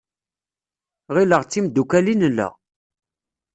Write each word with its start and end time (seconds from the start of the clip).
Ɣileɣ 1.15 1.41
d 1.43 1.49
timddukal 1.51 2.07
i 2.13 2.15
nella. 2.15 2.47